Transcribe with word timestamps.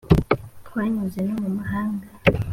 twanyuze 0.67 1.19
no 1.27 1.35
mu 1.41 1.49
mahanga 1.57 2.07